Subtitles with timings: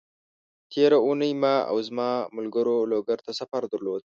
[0.71, 4.01] تېره اونۍ ما او زما ملګرو لوګر ته سفر درلود،